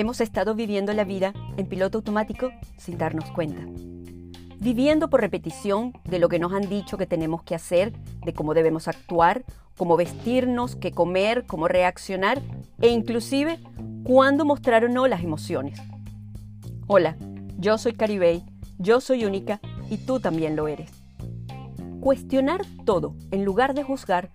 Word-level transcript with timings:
hemos 0.00 0.20
estado 0.22 0.54
viviendo 0.54 0.92
la 0.94 1.04
vida 1.04 1.34
en 1.58 1.66
piloto 1.66 1.98
automático 1.98 2.50
sin 2.78 2.96
darnos 2.96 3.30
cuenta. 3.32 3.60
Viviendo 4.58 5.10
por 5.10 5.20
repetición 5.20 5.92
de 6.04 6.18
lo 6.18 6.28
que 6.28 6.38
nos 6.38 6.52
han 6.52 6.68
dicho 6.68 6.96
que 6.96 7.06
tenemos 7.06 7.42
que 7.42 7.54
hacer, 7.54 7.92
de 8.24 8.32
cómo 8.32 8.54
debemos 8.54 8.88
actuar, 8.88 9.44
cómo 9.76 9.96
vestirnos, 9.96 10.74
qué 10.74 10.92
comer, 10.92 11.44
cómo 11.46 11.68
reaccionar 11.68 12.40
e 12.80 12.88
inclusive 12.88 13.58
cuándo 14.02 14.44
mostrar 14.44 14.84
o 14.84 14.88
no 14.88 15.06
las 15.06 15.22
emociones. 15.22 15.78
Hola, 16.86 17.16
yo 17.58 17.78
soy 17.78 17.92
Caribey, 17.92 18.42
yo 18.78 19.00
soy 19.00 19.26
única 19.26 19.60
y 19.90 19.98
tú 19.98 20.18
también 20.18 20.56
lo 20.56 20.66
eres. 20.66 20.90
Cuestionar 22.00 22.62
todo 22.86 23.14
en 23.30 23.44
lugar 23.44 23.74
de 23.74 23.82
juzgar 23.82 24.30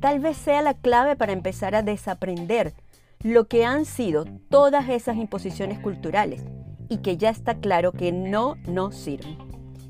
tal 0.00 0.20
vez 0.20 0.36
sea 0.36 0.60
la 0.60 0.74
clave 0.74 1.16
para 1.16 1.32
empezar 1.32 1.74
a 1.74 1.82
desaprender 1.82 2.74
lo 3.22 3.48
que 3.48 3.64
han 3.64 3.84
sido 3.84 4.24
todas 4.48 4.88
esas 4.88 5.16
imposiciones 5.16 5.78
culturales 5.80 6.44
y 6.88 6.98
que 6.98 7.16
ya 7.16 7.30
está 7.30 7.56
claro 7.56 7.92
que 7.92 8.12
no 8.12 8.56
nos 8.68 8.94
sirven 8.94 9.38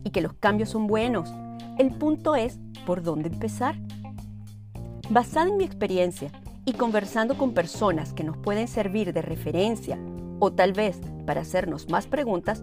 y 0.04 0.10
que 0.10 0.20
los 0.20 0.32
cambios 0.34 0.70
son 0.70 0.86
buenos. 0.86 1.30
El 1.78 1.90
punto 1.90 2.34
es 2.36 2.58
por 2.86 3.02
dónde 3.02 3.28
empezar. 3.28 3.76
Basada 5.10 5.48
en 5.48 5.56
mi 5.56 5.64
experiencia 5.64 6.30
y 6.64 6.72
conversando 6.72 7.36
con 7.36 7.52
personas 7.52 8.12
que 8.12 8.24
nos 8.24 8.36
pueden 8.38 8.68
servir 8.68 9.12
de 9.12 9.22
referencia 9.22 9.98
o 10.38 10.52
tal 10.52 10.72
vez 10.72 11.00
para 11.26 11.42
hacernos 11.42 11.88
más 11.90 12.06
preguntas, 12.06 12.62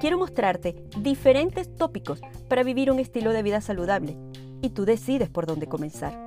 quiero 0.00 0.18
mostrarte 0.18 0.84
diferentes 0.98 1.74
tópicos 1.76 2.20
para 2.48 2.62
vivir 2.62 2.90
un 2.90 2.98
estilo 2.98 3.32
de 3.32 3.42
vida 3.42 3.60
saludable 3.60 4.16
y 4.62 4.70
tú 4.70 4.84
decides 4.84 5.28
por 5.28 5.46
dónde 5.46 5.68
comenzar. 5.68 6.18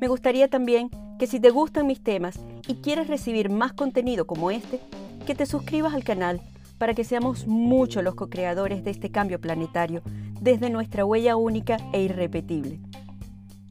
Me 0.00 0.08
gustaría 0.08 0.48
también 0.48 0.90
que 1.18 1.26
si 1.26 1.40
te 1.40 1.50
gustan 1.50 1.86
mis 1.86 2.02
temas 2.02 2.38
y 2.68 2.76
quieres 2.76 3.08
recibir 3.08 3.50
más 3.50 3.72
contenido 3.72 4.26
como 4.26 4.50
este, 4.50 4.80
que 5.26 5.34
te 5.34 5.46
suscribas 5.46 5.92
al 5.92 6.04
canal 6.04 6.40
para 6.78 6.94
que 6.94 7.02
seamos 7.02 7.46
muchos 7.46 8.04
los 8.04 8.14
co-creadores 8.14 8.84
de 8.84 8.92
este 8.92 9.10
cambio 9.10 9.40
planetario 9.40 10.02
desde 10.40 10.70
nuestra 10.70 11.04
huella 11.04 11.34
única 11.36 11.76
e 11.92 12.02
irrepetible. 12.02 12.78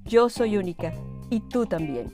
Yo 0.06 0.30
soy 0.30 0.58
única 0.58 0.94
y 1.30 1.40
tú 1.40 1.66
también. 1.66 2.12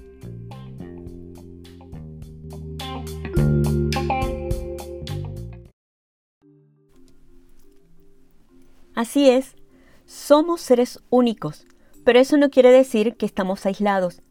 Así 8.95 9.27
es, 9.27 9.55
somos 10.05 10.61
seres 10.61 10.99
únicos, 11.09 11.65
pero 12.05 12.19
eso 12.19 12.37
no 12.37 12.51
quiere 12.51 12.71
decir 12.71 13.15
que 13.17 13.25
estamos 13.25 13.65
aislados. 13.65 14.21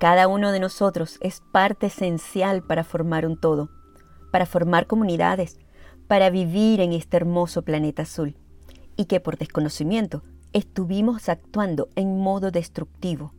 Cada 0.00 0.28
uno 0.28 0.50
de 0.50 0.60
nosotros 0.60 1.18
es 1.20 1.42
parte 1.52 1.88
esencial 1.88 2.62
para 2.62 2.84
formar 2.84 3.26
un 3.26 3.38
todo, 3.38 3.68
para 4.32 4.46
formar 4.46 4.86
comunidades, 4.86 5.58
para 6.08 6.30
vivir 6.30 6.80
en 6.80 6.94
este 6.94 7.18
hermoso 7.18 7.60
planeta 7.60 8.04
azul, 8.04 8.34
y 8.96 9.04
que 9.04 9.20
por 9.20 9.36
desconocimiento 9.36 10.22
estuvimos 10.54 11.28
actuando 11.28 11.90
en 11.96 12.18
modo 12.18 12.50
destructivo. 12.50 13.34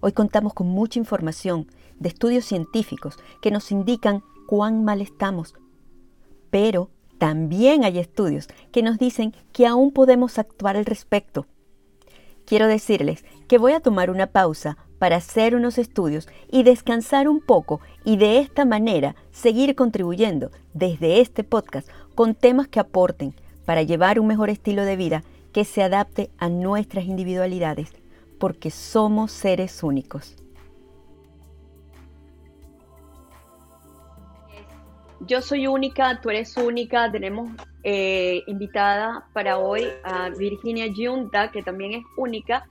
Hoy 0.00 0.10
contamos 0.10 0.54
con 0.54 0.66
mucha 0.66 0.98
información 0.98 1.68
de 2.00 2.08
estudios 2.08 2.44
científicos 2.44 3.16
que 3.40 3.52
nos 3.52 3.70
indican 3.70 4.24
cuán 4.48 4.84
mal 4.84 5.00
estamos, 5.00 5.54
pero 6.50 6.90
también 7.18 7.84
hay 7.84 8.00
estudios 8.00 8.48
que 8.72 8.82
nos 8.82 8.98
dicen 8.98 9.36
que 9.52 9.68
aún 9.68 9.92
podemos 9.92 10.40
actuar 10.40 10.76
al 10.76 10.84
respecto. 10.84 11.46
Quiero 12.46 12.68
decirles 12.68 13.24
que 13.48 13.58
voy 13.58 13.72
a 13.72 13.80
tomar 13.80 14.08
una 14.08 14.28
pausa 14.28 14.78
para 15.00 15.16
hacer 15.16 15.56
unos 15.56 15.78
estudios 15.78 16.28
y 16.48 16.62
descansar 16.62 17.28
un 17.28 17.40
poco 17.40 17.80
y 18.04 18.18
de 18.18 18.38
esta 18.38 18.64
manera 18.64 19.16
seguir 19.32 19.74
contribuyendo 19.74 20.52
desde 20.72 21.20
este 21.20 21.42
podcast 21.42 21.88
con 22.14 22.36
temas 22.36 22.68
que 22.68 22.78
aporten 22.78 23.34
para 23.64 23.82
llevar 23.82 24.20
un 24.20 24.28
mejor 24.28 24.48
estilo 24.48 24.84
de 24.84 24.94
vida 24.94 25.24
que 25.52 25.64
se 25.64 25.82
adapte 25.82 26.30
a 26.38 26.48
nuestras 26.48 27.06
individualidades, 27.06 27.90
porque 28.38 28.70
somos 28.70 29.32
seres 29.32 29.82
únicos. 29.82 30.36
Yo 35.20 35.42
soy 35.42 35.66
única, 35.66 36.20
tú 36.20 36.30
eres 36.30 36.56
única, 36.56 37.10
tenemos 37.10 37.50
eh, 37.88 38.42
invitada 38.48 39.28
para 39.32 39.58
hoy 39.58 39.84
a 40.02 40.30
Virginia 40.30 40.88
Yunta, 40.88 41.52
que 41.52 41.62
también 41.62 41.92
es 41.92 42.04
única, 42.16 42.66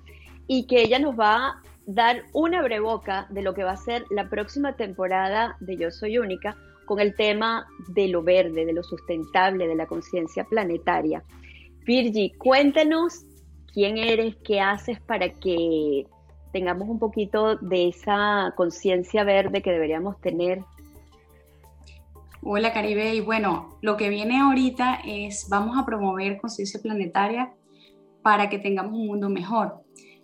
y 0.45 0.67
que 0.67 0.81
ella 0.81 0.99
nos 0.99 1.17
va 1.17 1.61
dar 1.85 2.23
una 2.33 2.61
breboca 2.61 3.27
de 3.29 3.41
lo 3.41 3.53
que 3.53 3.63
va 3.63 3.71
a 3.71 3.77
ser 3.77 4.03
la 4.09 4.29
próxima 4.29 4.75
temporada 4.75 5.55
de 5.61 5.77
Yo 5.77 5.89
Soy 5.89 6.17
Única 6.17 6.57
con 6.85 6.99
el 6.99 7.15
tema 7.15 7.65
de 7.87 8.09
lo 8.09 8.23
verde, 8.23 8.65
de 8.65 8.73
lo 8.73 8.83
sustentable, 8.83 9.67
de 9.67 9.75
la 9.75 9.87
conciencia 9.87 10.43
planetaria. 10.43 11.23
Virgi, 11.85 12.31
cuéntanos 12.31 13.23
quién 13.73 13.97
eres, 13.97 14.35
qué 14.43 14.59
haces 14.59 14.99
para 14.99 15.29
que 15.29 16.07
tengamos 16.51 16.89
un 16.89 16.99
poquito 16.99 17.55
de 17.55 17.87
esa 17.87 18.53
conciencia 18.57 19.23
verde 19.23 19.61
que 19.61 19.71
deberíamos 19.71 20.19
tener. 20.19 20.59
Hola 22.47 22.73
Caribe, 22.73 23.15
y 23.15 23.21
bueno, 23.21 23.79
lo 23.81 23.97
que 23.97 24.09
viene 24.09 24.39
ahorita 24.39 24.99
es, 25.03 25.47
vamos 25.49 25.79
a 25.79 25.83
promover 25.83 26.37
conciencia 26.37 26.79
planetaria 26.79 27.51
para 28.21 28.49
que 28.49 28.59
tengamos 28.59 28.93
un 28.93 29.07
mundo 29.07 29.29
mejor 29.29 29.81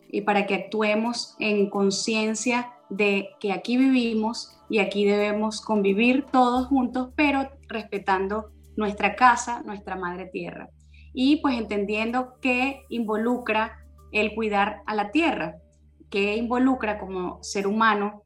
y 0.08 0.22
para 0.22 0.46
que 0.46 0.54
actuemos 0.54 1.36
en 1.40 1.68
conciencia 1.72 2.74
de 2.92 3.30
que 3.40 3.52
aquí 3.52 3.76
vivimos 3.76 4.56
y 4.70 4.78
aquí 4.78 5.04
debemos 5.04 5.62
convivir 5.62 6.28
todos 6.32 6.68
juntos, 6.68 7.10
pero 7.16 7.50
respetando 7.68 8.52
nuestra 8.78 9.16
casa, 9.16 9.64
nuestra 9.64 9.96
madre 9.96 10.28
tierra. 10.28 10.70
Y 11.16 11.38
pues 11.38 11.58
entendiendo 11.58 12.36
qué 12.40 12.84
involucra 12.90 13.80
el 14.12 14.36
cuidar 14.36 14.84
a 14.86 14.94
la 14.94 15.10
tierra, 15.10 15.56
qué 16.12 16.36
involucra 16.36 17.00
como 17.00 17.42
ser 17.42 17.66
humano, 17.66 18.22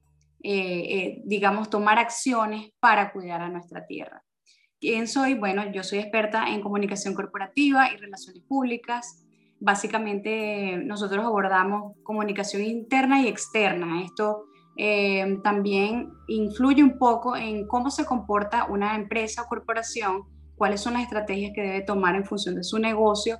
eh, 0.48 0.96
eh, 0.96 1.22
digamos, 1.26 1.72
tomar 1.72 1.98
acciones 1.98 2.70
para 2.80 3.12
cuidar 3.12 3.42
a 3.42 3.50
nuestra 3.50 3.88
tierra. 3.88 4.24
¿Quién 4.80 5.08
soy? 5.08 5.34
Bueno, 5.34 5.72
yo 5.72 5.84
soy 5.84 5.98
experta 5.98 6.50
en 6.50 6.62
comunicación 6.62 7.16
corporativa 7.16 7.92
y 7.92 7.98
relaciones 7.98 8.44
públicas, 8.44 9.26
básicamente 9.60 10.78
nosotros 10.78 11.26
abordamos 11.26 11.94
comunicación 12.04 12.62
interna 12.62 13.24
y 13.24 13.28
externa. 13.28 14.04
Esto 14.04 14.44
eh, 14.78 15.40
también 15.44 16.12
influye 16.28 16.84
un 16.84 17.00
poco 17.00 17.36
en 17.36 17.66
cómo 17.66 17.90
se 17.90 18.06
comporta 18.06 18.66
una 18.66 18.96
empresa 18.96 19.42
o 19.42 19.48
corporación, 19.48 20.26
cuáles 20.56 20.80
son 20.80 20.94
las 20.94 21.02
estrategias 21.02 21.54
que 21.56 21.64
debe 21.64 21.82
tomar 21.82 22.14
en 22.16 22.24
función 22.24 22.54
de 22.54 22.64
su 22.64 22.78
negocio 22.78 23.40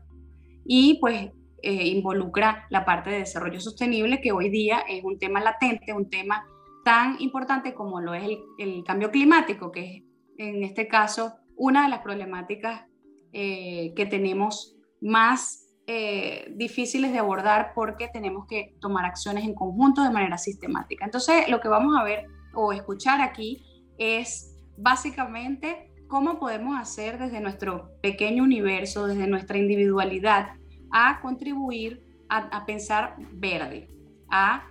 y 0.66 0.98
pues 1.00 1.30
eh, 1.62 1.88
involucra 1.88 2.66
la 2.72 2.84
parte 2.84 3.12
de 3.12 3.20
desarrollo 3.20 3.60
sostenible 3.60 4.22
que 4.22 4.32
hoy 4.32 4.50
día 4.50 4.80
es 4.90 5.04
un 5.04 5.20
tema 5.20 5.40
latente, 5.40 5.94
un 5.94 6.10
tema 6.10 6.44
tan 6.86 7.18
importante 7.20 7.74
como 7.74 8.00
lo 8.00 8.14
es 8.14 8.24
el, 8.24 8.40
el 8.60 8.84
cambio 8.86 9.10
climático, 9.12 9.72
que 9.72 9.98
es 9.98 10.04
en 10.38 10.64
este 10.64 10.88
caso 10.88 11.34
una 11.58 11.84
de 11.84 11.90
las 11.90 12.00
problemáticas 12.00 12.86
eh, 13.34 13.94
que 13.96 14.06
tenemos 14.06 14.78
más 15.02 15.66
eh, 15.88 16.54
difíciles 16.56 17.12
de 17.12 17.20
abordar 17.20 17.74
porque 17.76 18.08
tenemos 18.08 18.48
que 18.48 18.76
tomar 18.80 19.06
acciones 19.06 19.44
en 19.44 19.54
conjunto 19.54 20.04
de 20.04 20.10
manera 20.10 20.38
sistemática. 20.38 21.06
Entonces, 21.06 21.50
lo 21.50 21.60
que 21.60 21.68
vamos 21.68 21.96
a 22.00 22.04
ver 22.04 22.28
o 22.54 22.72
escuchar 22.72 23.22
aquí 23.22 23.62
es 23.98 24.56
básicamente 24.78 25.92
cómo 26.08 26.40
podemos 26.40 26.80
hacer 26.80 27.18
desde 27.18 27.42
nuestro 27.42 27.92
pequeño 28.02 28.44
universo, 28.44 29.08
desde 29.08 29.28
nuestra 29.28 29.58
individualidad, 29.58 30.54
a 30.92 31.20
contribuir 31.22 32.04
a, 32.30 32.66
pensar 32.66 33.16
verde, 33.34 33.90
a 34.32 34.68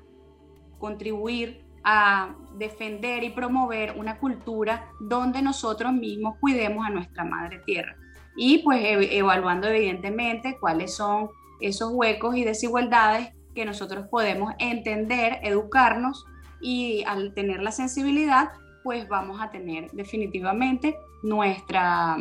contribuir 0.79 1.64
a 1.85 2.35
defender 2.57 3.23
y 3.25 3.31
promover 3.31 3.95
una 3.97 4.19
cultura 4.19 4.89
donde 5.01 5.43
nosotros 5.43 5.93
mismos 5.93 6.37
cuidemos 6.41 6.87
a 6.87 6.91
nuestra 6.91 7.25
madre 7.25 7.61
tierra 7.67 7.97
y 8.37 8.59
pues 8.59 8.81
evaluando 9.13 9.69
evidentemente 9.69 10.57
cuáles 10.59 10.95
son 10.95 11.31
esos 11.61 11.93
huecos 11.93 12.37
y 12.37 12.45
desigualdades 12.45 13.33
que 13.55 13.65
nosotros 13.65 14.09
podemos 14.09 14.53
entender, 14.59 15.39
educarnos 15.43 16.27
y 16.61 17.05
al 17.07 17.35
tener 17.35 17.63
la 17.63 17.71
sensibilidad, 17.71 18.51
pues 18.83 19.09
vamos 19.09 19.41
a 19.41 19.51
tener 19.51 19.91
definitivamente 19.93 20.97
nuestra 21.23 22.17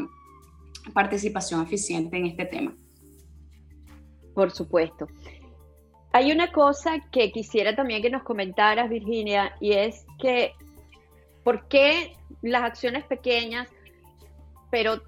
participación 0.93 1.61
eficiente 1.63 2.17
en 2.17 2.27
este 2.27 2.45
tema. 2.45 2.75
Por 4.35 4.51
supuesto. 4.51 5.07
Hay 6.13 6.31
una 6.31 6.51
cosa 6.51 6.99
que 7.11 7.31
quisiera 7.31 7.75
también 7.75 8.01
que 8.01 8.09
nos 8.09 8.23
comentaras, 8.23 8.89
Virginia, 8.89 9.55
y 9.59 9.73
es 9.73 10.05
que, 10.19 10.53
¿por 11.43 11.67
qué 11.67 12.15
las 12.41 12.63
acciones 12.63 13.03
pequeñas, 13.05 13.69
pero 14.69 15.01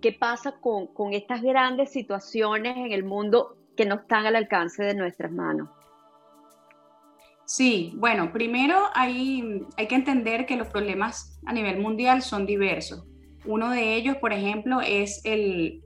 qué 0.00 0.12
pasa 0.12 0.52
con, 0.60 0.86
con 0.88 1.12
estas 1.14 1.42
grandes 1.42 1.90
situaciones 1.90 2.76
en 2.76 2.92
el 2.92 3.04
mundo 3.04 3.56
que 3.76 3.86
no 3.86 3.96
están 3.96 4.26
al 4.26 4.36
alcance 4.36 4.84
de 4.84 4.94
nuestras 4.94 5.32
manos. 5.32 5.68
Sí, 7.46 7.92
bueno, 7.96 8.32
primero 8.32 8.78
hay, 8.94 9.62
hay 9.76 9.86
que 9.86 9.94
entender 9.94 10.46
que 10.46 10.56
los 10.56 10.68
problemas 10.68 11.38
a 11.44 11.52
nivel 11.52 11.78
mundial 11.80 12.22
son 12.22 12.46
diversos. 12.46 13.04
Uno 13.44 13.70
de 13.70 13.94
ellos, 13.94 14.16
por 14.16 14.32
ejemplo, 14.32 14.80
es 14.80 15.20
el, 15.24 15.82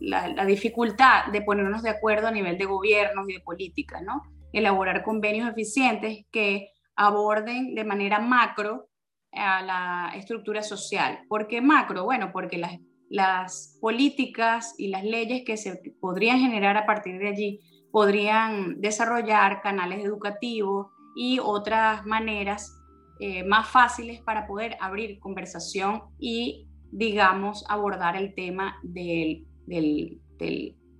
la, 0.00 0.44
dificultad 0.44 1.26
de 1.32 1.42
ponernos 1.42 1.82
de 1.82 1.90
acuerdo 1.90 2.28
a 2.28 2.32
nivel 2.32 2.58
de 2.58 2.64
gobiernos 2.64 3.28
y 3.28 3.34
de 3.34 3.40
políticas, 3.40 4.02
¿no? 4.02 4.22
Elaborar 4.52 5.02
convenios 5.02 5.48
eficientes 5.48 6.24
que 6.30 6.70
aborden 6.94 7.74
de 7.74 7.84
manera 7.84 8.20
macro 8.20 8.88
a 9.32 9.62
la 9.62 10.12
estructura 10.16 10.62
social. 10.62 11.20
¿Por 11.28 11.46
qué 11.46 11.60
macro? 11.60 12.04
Bueno, 12.04 12.30
porque 12.32 12.58
las, 12.58 12.78
las 13.08 13.78
políticas 13.80 14.74
y 14.78 14.88
las 14.88 15.04
leyes 15.04 15.42
que 15.44 15.56
se 15.56 15.80
podrían 16.00 16.38
generar 16.38 16.76
a 16.76 16.86
partir 16.86 17.18
de 17.18 17.28
allí 17.28 17.60
podrían 17.92 18.80
desarrollar 18.80 19.60
canales 19.62 20.04
educativos 20.04 20.88
y 21.14 21.38
otras 21.38 22.04
maneras 22.04 22.76
eh, 23.20 23.44
más 23.44 23.68
fáciles 23.68 24.20
para 24.20 24.46
poder 24.46 24.76
abrir 24.80 25.18
conversación 25.18 26.02
y, 26.18 26.68
digamos, 26.90 27.64
abordar 27.68 28.16
el 28.16 28.34
tema 28.34 28.76
del, 28.82 29.46
del, 29.66 30.20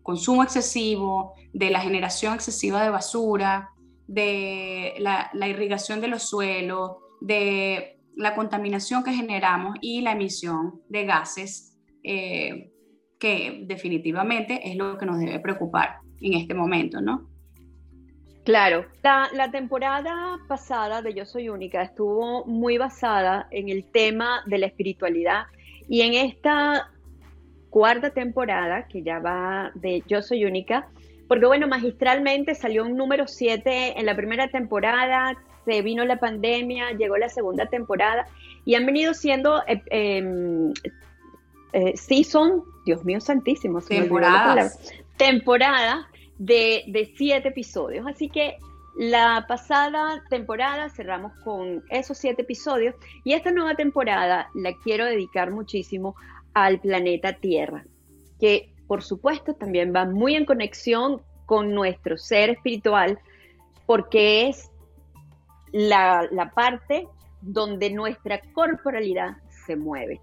consumo 0.03 0.43
excesivo, 0.45 1.35
de 1.53 1.71
la 1.71 1.81
generación 1.81 2.35
excesiva 2.35 2.83
de 2.83 2.91
basura, 2.91 3.71
de 4.07 4.95
la, 4.99 5.31
irrigación 5.49 6.01
de 6.01 6.09
los 6.09 6.23
suelos, 6.23 6.93
de 7.21 7.99
la 8.15 8.35
contaminación 8.35 9.03
que 9.03 9.13
generamos 9.13 9.77
y 9.81 10.03
la 10.03 10.13
emisión 10.13 10.81
de 10.89 11.05
gases, 11.05 11.77
eh, 12.05 12.71
que 13.19 13.65
definitivamente 13.67 14.61
es 14.69 14.77
lo 14.77 14.97
que 14.97 15.07
nos 15.07 15.19
debe 15.19 15.41
preocupar 15.41 15.99
en 16.21 16.35
este 16.35 16.55
momento, 16.55 17.01
¿no? 17.01 17.29
Claro, 18.47 18.87
la, 19.03 19.51
temporada 19.51 20.39
pasada 20.47 21.03
de 21.03 21.13
Yo 21.15 21.27
Soy 21.27 21.49
Única 21.49 21.83
estuvo 21.83 22.45
muy 22.47 22.79
basada 22.79 23.49
en 23.51 23.69
el 23.69 23.91
tema 23.91 24.43
de 24.47 24.59
la 24.59 24.67
espiritualidad 24.67 25.47
y 25.89 26.03
en 26.03 26.15
esta 26.15 26.93
cuarta 27.77 28.09
temporada, 28.09 28.89
que 28.89 29.03
ya 29.03 29.19
va 29.19 29.71
de 29.75 30.03
Yo 30.07 30.23
Soy 30.23 30.47
Única, 30.47 30.89
porque 31.29 31.45
bueno, 31.45 31.69
magistralmente 31.69 32.55
salió 32.55 32.87
un 32.87 32.97
número 32.97 33.29
7 33.29 34.01
en 34.01 34.07
la 34.07 34.17
primera 34.17 34.49
temporada, 34.49 35.37
se 35.67 35.83
vino 35.83 36.03
la 36.07 36.19
pandemia, 36.19 36.93
llegó 36.93 37.19
la 37.19 37.29
segunda 37.29 37.67
temporada 37.67 38.29
y 38.65 38.77
han 38.77 38.87
venido 38.87 39.13
siendo 39.13 39.63
eh, 39.67 39.83
em, 39.91 40.73
eh, 41.75 41.95
season, 41.99 42.63
Dios 42.87 43.05
mío 43.05 43.21
santísimo, 43.21 43.83
temporadas. 43.83 44.79
temporada 45.19 46.09
de, 46.39 47.13
siete 47.15 47.49
episodios. 47.49 48.07
Así 48.07 48.31
que 48.31 48.57
la 48.97 49.45
pasada 49.47 50.25
temporada 50.31 50.89
cerramos 50.89 51.35
con 51.45 51.85
esos 51.91 52.17
siete 52.17 52.41
episodios 52.41 52.95
y 53.23 53.35
esta 53.35 53.51
nueva 53.51 53.75
temporada 53.75 54.49
la 54.55 54.73
quiero 54.83 55.05
dedicar 55.05 55.51
muchísimo 55.51 56.17
al 56.57 56.81
planeta 56.81 57.35
Tierra, 57.35 57.85
que 58.41 58.73
por 58.87 59.03
supuesto 59.03 59.53
también 59.53 59.93
va 59.95 60.07
muy 60.07 60.37
en 60.37 60.47
conexión 60.47 61.21
con 61.45 61.75
nuestro 61.75 62.17
ser 62.17 62.49
espiritual, 62.49 63.19
porque 63.85 64.49
es 64.49 64.71
la, 65.71 66.27
la 66.31 66.51
parte 66.53 67.07
donde 67.43 67.91
nuestra 67.91 68.41
corporalidad 68.55 69.37
se 69.67 69.77
mueve. 69.77 70.23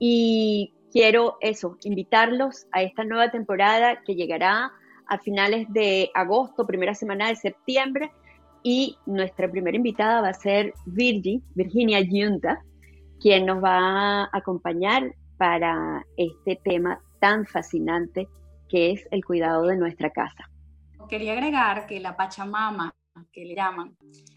Y 0.00 0.74
quiero 0.90 1.36
eso, 1.40 1.76
invitarlos 1.84 2.66
a 2.72 2.82
esta 2.82 3.04
nueva 3.04 3.30
temporada 3.30 4.02
que 4.04 4.16
llegará 4.16 4.72
a 5.06 5.18
finales 5.18 5.68
de 5.70 6.10
agosto, 6.12 6.66
primera 6.66 6.96
semana 6.96 7.28
de 7.28 7.36
septiembre. 7.36 8.10
Y 8.64 8.96
nuestra 9.06 9.48
primera 9.48 9.76
invitada 9.76 10.22
va 10.22 10.30
a 10.30 10.34
ser 10.34 10.72
Virgi, 10.86 11.40
Virginia 11.54 12.00
Yunta, 12.00 12.64
quien 13.20 13.46
nos 13.46 13.62
va 13.62 14.24
a 14.24 14.30
acompañar 14.32 15.14
para 15.36 16.06
este 16.16 16.60
tema 16.62 17.00
tan 17.20 17.46
fascinante 17.46 18.28
que 18.68 18.92
es 18.92 19.06
el 19.10 19.24
cuidado 19.24 19.66
de 19.66 19.76
nuestra 19.76 20.10
casa. 20.10 20.48
Quería 21.08 21.32
agregar 21.32 21.86
que 21.86 22.00
la 22.00 22.16
Pachamama, 22.16 22.92
que 23.32 23.44
le 23.44 23.54
llaman, 23.54 23.96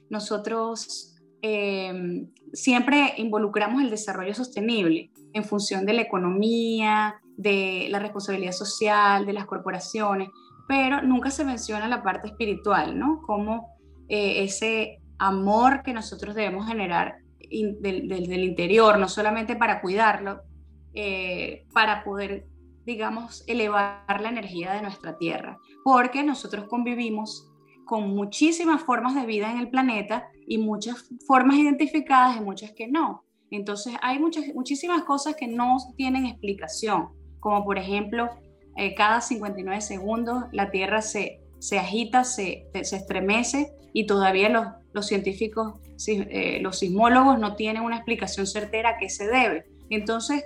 nosotros 0.09 1.15
eh, 1.42 2.27
siempre 2.53 3.13
involucramos 3.18 3.81
el 3.81 3.89
desarrollo 3.89 4.33
sostenible 4.33 5.12
en 5.33 5.44
función 5.44 5.86
de 5.86 5.94
la 5.94 6.01
economía, 6.01 7.21
de 7.38 7.88
la 7.89 8.00
responsabilidad 8.00 8.51
social, 8.51 9.25
de 9.25 9.33
las 9.33 9.45
corporaciones, 9.45 10.30
pero 10.68 11.01
nunca 11.01 11.30
se 11.30 11.45
menciona 11.45 11.88
la 11.88 12.01
parte 12.01 12.27
espiritual, 12.27 12.98
¿no? 12.98 13.21
Como 13.21 13.75
eh, 14.07 14.44
ese 14.44 15.00
amor 15.19 15.83
que 15.83 15.94
nosotros 15.94 16.36
debemos 16.36 16.68
generar 16.68 17.18
del, 17.50 18.44
interior, 18.44 18.98
no 18.98 19.07
solamente 19.07 19.56
para 19.56 19.81
cuidarlo, 19.81 20.41
eh, 20.95 21.65
para 21.74 22.03
poder, 22.03 22.47
digamos, 22.86 23.44
elevar 23.47 24.21
la 24.21 24.30
energía 24.30 24.74
de 24.74 24.81
nuestra 24.81 25.18
tierra, 25.18 25.57
porque 25.83 26.24
nosotros 26.24 26.68
convivimos 26.69 27.51
con 27.86 28.09
muchísimas 28.15 28.81
formas 28.81 29.15
de 29.15 29.25
vida 29.25 29.51
en 29.51 29.59
el 29.59 29.69
planeta 29.69 30.27
y 30.47 30.57
muchas 30.57 31.09
formas 31.27 31.57
identificadas 31.57 32.38
y 32.38 32.42
muchas 32.42 32.71
que 32.71 32.88
no. 32.88 33.24
Entonces 33.51 33.95
hay 34.01 34.19
muchas, 34.19 34.45
muchísimas 34.53 35.03
cosas 35.03 35.36
que 35.36 35.47
no 35.47 35.77
tienen 35.95 36.25
explicación, 36.25 37.09
como 37.39 37.63
por 37.63 37.77
ejemplo 37.77 38.30
eh, 38.75 38.95
cada 38.95 39.21
59 39.21 39.81
segundos 39.81 40.45
la 40.51 40.71
Tierra 40.71 41.01
se, 41.01 41.41
se 41.59 41.80
agita, 41.80 42.24
se, 42.24 42.68
se, 42.83 42.95
estremece 42.95 43.71
y 43.94 44.06
todavía 44.06 44.50
los, 44.50 44.65
los 44.94 45.07
científicos, 45.07 45.80
eh, 46.07 46.59
los 46.62 46.80
sismólogos 46.80 47.39
no 47.39 47.56
tienen 47.56 47.83
una 47.83 47.98
explicación 47.98 48.48
certera 48.48 48.91
a 48.91 48.98
qué 48.98 49.09
se 49.09 49.27
debe. 49.27 49.65
Entonces, 49.89 50.44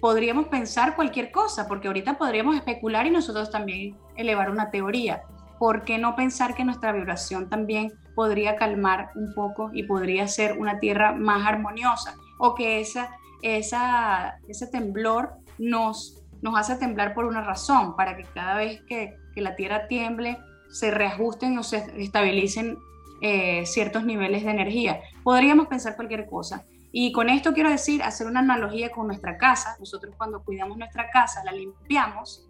podríamos 0.00 0.48
pensar 0.48 0.96
cualquier 0.96 1.30
cosa, 1.30 1.66
porque 1.68 1.88
ahorita 1.88 2.18
podríamos 2.18 2.56
especular 2.56 3.06
y 3.06 3.10
nosotros 3.10 3.50
también 3.50 3.96
elevar 4.16 4.50
una 4.50 4.70
teoría. 4.70 5.22
¿Por 5.58 5.82
qué 5.82 5.98
no 5.98 6.14
pensar 6.14 6.54
que 6.54 6.64
nuestra 6.64 6.92
vibración 6.92 7.48
también 7.48 7.92
podría 8.14 8.56
calmar 8.56 9.10
un 9.16 9.34
poco 9.34 9.70
y 9.72 9.82
podría 9.82 10.28
ser 10.28 10.56
una 10.58 10.78
tierra 10.78 11.12
más 11.12 11.46
armoniosa? 11.46 12.14
O 12.38 12.54
que 12.54 12.80
esa, 12.80 13.10
ese 13.42 14.66
temblor 14.70 15.32
nos 15.58 16.18
nos 16.42 16.56
hace 16.56 16.76
temblar 16.76 17.14
por 17.14 17.24
una 17.24 17.42
razón, 17.42 17.96
para 17.96 18.16
que 18.16 18.24
cada 18.34 18.56
vez 18.56 18.82
que, 18.82 19.16
la 19.36 19.54
Tierra 19.54 19.86
tiemble 19.86 20.36
se 20.68 20.90
reajusten 20.90 21.56
o 21.58 21.62
se 21.62 21.76
estabilicen 21.96 22.76
eh, 23.22 23.64
ciertos 23.66 24.04
niveles 24.04 24.42
de 24.42 24.50
energía. 24.50 25.00
Podríamos 25.22 25.68
pensar 25.68 25.94
cualquier 25.94 26.26
cosa. 26.26 26.64
Y 26.90 27.12
con 27.12 27.28
esto 27.28 27.52
quiero 27.52 27.70
decir, 27.70 28.02
hacer 28.02 28.26
una 28.26 28.40
analogía 28.40 28.90
con 28.90 29.06
nuestra 29.06 29.36
casa. 29.36 29.76
Nosotros 29.78 30.14
cuando 30.16 30.42
cuidamos 30.42 30.78
nuestra 30.78 31.10
casa 31.10 31.44
la 31.44 31.52
limpiamos 31.52 32.48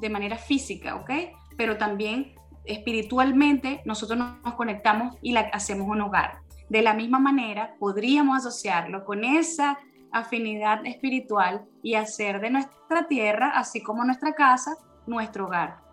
de 0.00 0.10
manera 0.10 0.36
física, 0.36 0.96
¿ok? 0.96 1.10
Pero 1.56 1.78
también 1.78 2.34
espiritualmente 2.64 3.80
nosotros 3.84 4.18
nos 4.18 4.54
conectamos 4.54 5.16
y 5.22 5.32
la 5.32 5.40
hacemos 5.52 5.88
un 5.88 6.02
hogar. 6.02 6.40
De 6.68 6.82
la 6.82 6.92
misma 6.92 7.18
manera, 7.18 7.76
podríamos 7.78 8.38
asociarlo 8.38 9.04
con 9.04 9.24
esa 9.24 9.78
afinidad 10.12 10.84
espiritual 10.84 11.66
y 11.82 11.94
hacer 11.94 12.40
de 12.40 12.50
nuestra 12.50 13.06
tierra, 13.08 13.52
así 13.54 13.82
como 13.82 14.04
nuestra 14.04 14.34
casa, 14.34 14.76
nuestro 15.06 15.46
hogar. 15.46 15.87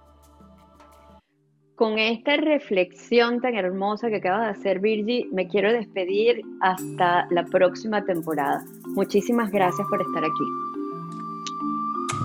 Con 1.76 2.00
esta 2.00 2.38
reflexión 2.38 3.42
tan 3.42 3.56
hermosa 3.56 4.08
que 4.08 4.16
acaba 4.16 4.46
de 4.46 4.52
hacer 4.52 4.80
Virgi, 4.80 5.28
me 5.34 5.46
quiero 5.50 5.74
despedir 5.74 6.42
hasta 6.62 7.28
la 7.32 7.44
próxima 7.44 8.02
temporada. 8.06 8.64
Muchísimas 8.96 9.52
gracias 9.52 9.86
por 9.90 10.02
estar 10.02 10.24
aquí. 10.24 10.46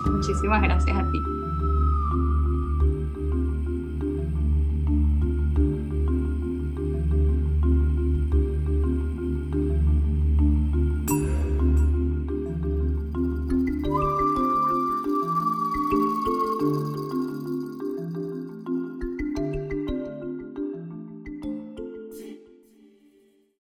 Muchísimas 0.08 0.62
gracias 0.62 0.96
a 0.96 1.10
ti. 1.10 1.39